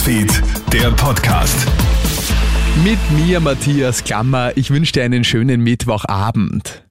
Newsfeed, 0.00 0.42
der 0.72 0.90
Podcast. 0.92 1.66
Mit 2.82 2.98
mir, 3.10 3.38
Matthias 3.38 4.02
Klammer. 4.02 4.56
Ich 4.56 4.70
wünsche 4.70 4.92
dir 4.92 5.02
einen 5.04 5.24
schönen 5.24 5.60
Mittwochabend. 5.62 6.84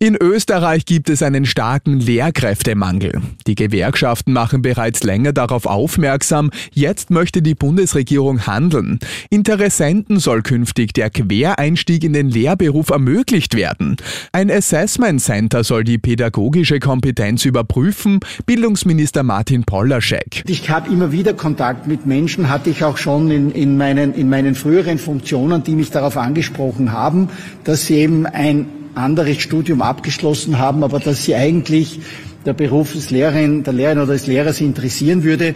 In 0.00 0.14
Österreich 0.14 0.84
gibt 0.84 1.10
es 1.10 1.24
einen 1.24 1.44
starken 1.44 1.98
Lehrkräftemangel. 1.98 3.20
Die 3.48 3.56
Gewerkschaften 3.56 4.32
machen 4.32 4.62
bereits 4.62 5.02
länger 5.02 5.32
darauf 5.32 5.66
aufmerksam, 5.66 6.52
jetzt 6.72 7.10
möchte 7.10 7.42
die 7.42 7.56
Bundesregierung 7.56 8.46
handeln. 8.46 9.00
Interessenten 9.28 10.20
soll 10.20 10.42
künftig 10.42 10.92
der 10.92 11.10
Quereinstieg 11.10 12.04
in 12.04 12.12
den 12.12 12.28
Lehrberuf 12.28 12.90
ermöglicht 12.90 13.56
werden. 13.56 13.96
Ein 14.30 14.52
Assessment 14.52 15.20
Center 15.20 15.64
soll 15.64 15.82
die 15.82 15.98
pädagogische 15.98 16.78
Kompetenz 16.78 17.44
überprüfen, 17.44 18.20
Bildungsminister 18.46 19.24
Martin 19.24 19.64
Pollaschek. 19.64 20.44
Ich 20.46 20.70
habe 20.70 20.92
immer 20.92 21.10
wieder 21.10 21.34
Kontakt 21.34 21.88
mit 21.88 22.06
Menschen, 22.06 22.48
hatte 22.48 22.70
ich 22.70 22.84
auch 22.84 22.98
schon 22.98 23.32
in, 23.32 23.50
in, 23.50 23.76
meinen, 23.76 24.14
in 24.14 24.28
meinen 24.28 24.54
früheren 24.54 24.98
Funktionen, 24.98 25.64
die 25.64 25.72
mich 25.72 25.90
darauf 25.90 26.16
angesprochen 26.16 26.92
haben, 26.92 27.30
dass 27.64 27.86
sie 27.86 27.96
eben 27.96 28.26
ein 28.26 28.77
anderes 28.94 29.40
Studium 29.40 29.82
abgeschlossen 29.82 30.58
haben, 30.58 30.82
aber 30.82 31.00
dass 31.00 31.24
sie 31.24 31.34
eigentlich 31.34 32.00
der 32.44 32.52
Beruf 32.52 32.92
des 32.92 33.10
Lehrerin, 33.10 33.62
der 33.62 33.72
Lehrerin 33.72 33.98
oder 33.98 34.12
des 34.12 34.26
Lehrers 34.26 34.60
interessieren 34.60 35.22
würde. 35.24 35.54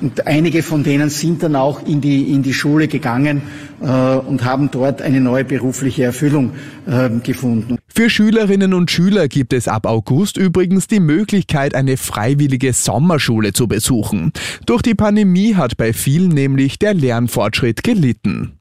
Und 0.00 0.26
einige 0.26 0.64
von 0.64 0.82
denen 0.82 1.10
sind 1.10 1.44
dann 1.44 1.54
auch 1.54 1.86
in 1.86 2.00
die, 2.00 2.32
in 2.32 2.42
die 2.42 2.52
Schule 2.52 2.88
gegangen 2.88 3.42
äh, 3.80 3.86
und 3.86 4.44
haben 4.44 4.68
dort 4.72 5.00
eine 5.00 5.20
neue 5.20 5.44
berufliche 5.44 6.02
Erfüllung 6.02 6.50
äh, 6.86 7.08
gefunden. 7.22 7.78
Für 7.86 8.10
Schülerinnen 8.10 8.74
und 8.74 8.90
Schüler 8.90 9.28
gibt 9.28 9.52
es 9.52 9.68
ab 9.68 9.86
August 9.86 10.36
übrigens 10.36 10.88
die 10.88 10.98
Möglichkeit, 10.98 11.76
eine 11.76 11.96
freiwillige 11.96 12.72
Sommerschule 12.72 13.52
zu 13.52 13.68
besuchen. 13.68 14.32
Durch 14.66 14.82
die 14.82 14.96
Pandemie 14.96 15.54
hat 15.54 15.76
bei 15.76 15.92
vielen 15.92 16.30
nämlich 16.30 16.80
der 16.80 16.94
Lernfortschritt 16.94 17.84
gelitten. 17.84 18.58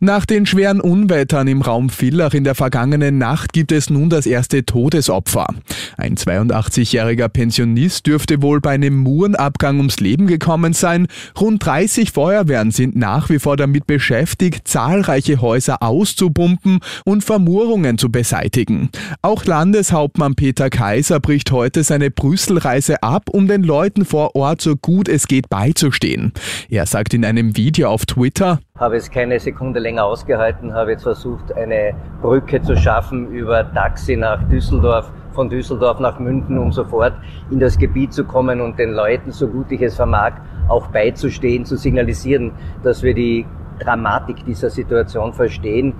Nach 0.00 0.24
den 0.24 0.46
schweren 0.46 0.80
Unwettern 0.80 1.48
im 1.48 1.60
Raum 1.60 1.90
Villach 1.90 2.32
in 2.32 2.44
der 2.44 2.54
vergangenen 2.54 3.18
Nacht 3.18 3.52
gibt 3.52 3.72
es 3.72 3.90
nun 3.90 4.08
das 4.10 4.26
erste 4.26 4.64
Todesopfer. 4.64 5.48
Ein 5.96 6.14
82-jähriger 6.14 7.28
Pensionist 7.28 8.06
dürfte 8.06 8.40
wohl 8.40 8.60
bei 8.60 8.70
einem 8.70 8.98
Murenabgang 8.98 9.78
ums 9.78 9.98
Leben 9.98 10.28
gekommen 10.28 10.72
sein. 10.72 11.08
Rund 11.40 11.66
30 11.66 12.12
Feuerwehren 12.12 12.70
sind 12.70 12.94
nach 12.94 13.28
wie 13.28 13.40
vor 13.40 13.56
damit 13.56 13.88
beschäftigt, 13.88 14.68
zahlreiche 14.68 15.40
Häuser 15.40 15.82
auszupumpen 15.82 16.78
und 17.04 17.24
Vermurungen 17.24 17.98
zu 17.98 18.12
beseitigen. 18.12 18.90
Auch 19.22 19.46
Landeshauptmann 19.46 20.36
Peter 20.36 20.70
Kaiser 20.70 21.18
bricht 21.18 21.50
heute 21.50 21.82
seine 21.82 22.12
Brüsselreise 22.12 23.02
ab, 23.02 23.30
um 23.30 23.48
den 23.48 23.64
Leuten 23.64 24.04
vor 24.04 24.36
Ort 24.36 24.60
so 24.60 24.76
gut 24.76 25.08
es 25.08 25.26
geht 25.26 25.48
beizustehen. 25.48 26.32
Er 26.68 26.86
sagt 26.86 27.14
in 27.14 27.24
einem 27.24 27.56
Video 27.56 27.88
auf 27.88 28.06
Twitter, 28.06 28.60
habe 28.78 28.96
es 28.96 29.10
keine 29.10 29.40
Sekunde 29.40 29.80
länger 29.80 30.04
ausgehalten, 30.04 30.72
habe 30.72 30.92
jetzt 30.92 31.02
versucht, 31.02 31.52
eine 31.52 31.94
Brücke 32.22 32.62
zu 32.62 32.76
schaffen 32.76 33.30
über 33.32 33.70
Taxi 33.72 34.16
nach 34.16 34.42
Düsseldorf, 34.48 35.10
von 35.32 35.48
Düsseldorf 35.48 35.98
nach 36.00 36.18
München, 36.18 36.58
um 36.58 36.72
sofort 36.72 37.14
in 37.50 37.58
das 37.58 37.76
Gebiet 37.76 38.12
zu 38.12 38.24
kommen 38.24 38.60
und 38.60 38.78
den 38.78 38.92
Leuten, 38.92 39.32
so 39.32 39.48
gut 39.48 39.70
ich 39.70 39.82
es 39.82 39.96
vermag, 39.96 40.34
auch 40.68 40.86
beizustehen, 40.88 41.64
zu 41.64 41.76
signalisieren, 41.76 42.52
dass 42.82 43.02
wir 43.02 43.14
die 43.14 43.46
Dramatik 43.80 44.44
dieser 44.44 44.70
Situation 44.70 45.32
verstehen. 45.32 45.94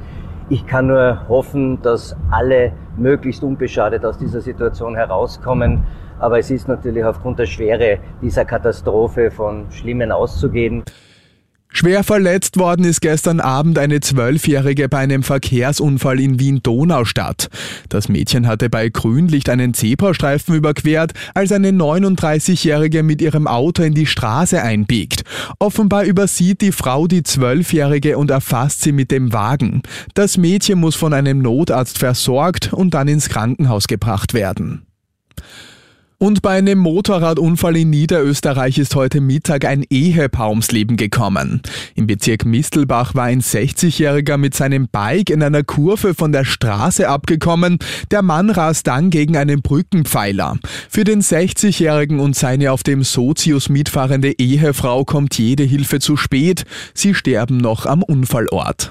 Ich 0.48 0.67
kann 0.67 0.87
nur 0.87 1.29
hoffen, 1.29 1.81
dass 1.83 2.17
alle 2.31 2.73
möglichst 2.97 3.42
unbeschadet 3.42 4.05
aus 4.05 4.19
dieser 4.19 4.41
Situation 4.41 4.95
herauskommen. 4.95 5.85
Aber 6.19 6.39
es 6.39 6.51
ist 6.51 6.67
natürlich 6.67 7.05
aufgrund 7.05 7.39
der 7.39 7.47
Schwere 7.47 7.98
dieser 8.23 8.45
Katastrophe 8.45 9.31
von 9.31 9.70
Schlimmen 9.70 10.11
auszugehen. 10.11 10.83
Schwer 11.79 12.03
verletzt 12.03 12.59
worden 12.59 12.84
ist 12.84 13.01
gestern 13.03 13.39
Abend 13.39 13.79
eine 13.79 14.01
Zwölfjährige 14.01 14.89
bei 14.89 14.98
einem 14.98 15.23
Verkehrsunfall 15.23 16.19
in 16.19 16.41
Wien-Donaustadt. 16.41 17.51
Das 17.89 18.08
Mädchen 18.08 18.48
hatte 18.48 18.69
bei 18.69 18.89
Grünlicht 18.89 19.48
einen 19.48 19.75
Zebrastreifen 19.75 20.57
überquert, 20.57 21.13
als 21.35 21.52
eine 21.52 21.70
39-Jährige 21.70 23.05
mit 23.05 23.23
ihrem 23.23 23.47
Auto 23.47 23.85
in 23.85 23.95
die 23.95 24.07
Straße 24.07 24.61
einbiegt. 24.61 25.23
Offenbar 25.61 26.02
übersieht 26.02 26.63
die 26.63 26.73
Frau 26.73 27.07
die 27.07 27.23
Zwölfjährige 27.23 28.19
und 28.19 28.33
erfasst 28.33 28.83
sie 28.83 28.91
mit 28.91 29.13
dem 29.13 29.33
Wagen. 29.33 29.83
Das 30.14 30.36
Mädchen 30.36 30.81
muss 30.81 30.97
von 30.97 31.13
einem 31.13 31.39
Notarzt 31.39 31.98
versorgt 31.98 32.73
und 32.73 32.95
dann 32.95 33.07
ins 33.07 33.29
Krankenhaus 33.29 33.86
gebracht 33.86 34.35
werden. 34.35 34.83
Und 36.20 36.42
bei 36.42 36.58
einem 36.58 36.80
Motorradunfall 36.80 37.77
in 37.77 37.90
Niederösterreich 37.90 38.77
ist 38.79 38.96
heute 38.96 39.20
Mittag 39.20 39.64
ein 39.64 39.84
Ehepaar 39.89 40.51
ums 40.51 40.73
Leben 40.73 40.96
gekommen. 40.96 41.62
Im 41.95 42.08
Bezirk 42.08 42.45
Mistelbach 42.45 43.14
war 43.14 43.24
ein 43.27 43.40
60-Jähriger 43.40 44.36
mit 44.36 44.52
seinem 44.52 44.89
Bike 44.89 45.30
in 45.30 45.45
einer 45.45 45.62
Kurve 45.62 46.14
von 46.14 46.33
der 46.33 46.45
Straße 46.45 47.08
abgekommen. 47.08 47.78
Der 48.11 48.23
Mann 48.23 48.51
rast 48.51 48.89
dann 48.89 49.11
gegen 49.11 49.36
einen 49.36 49.62
Brückenpfeiler. 49.62 50.58
Für 50.89 51.05
den 51.05 51.23
60-Jährigen 51.23 52.18
und 52.18 52.34
seine 52.34 52.73
auf 52.73 52.83
dem 52.83 53.05
Sozius 53.05 53.68
mitfahrende 53.68 54.33
Ehefrau 54.40 55.05
kommt 55.05 55.39
jede 55.39 55.62
Hilfe 55.62 56.01
zu 56.01 56.17
spät. 56.17 56.64
Sie 56.95 57.14
sterben 57.14 57.58
noch 57.58 57.86
am 57.86 58.02
Unfallort. 58.02 58.90